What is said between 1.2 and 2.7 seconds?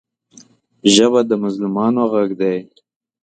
د مظلومانو غږ دی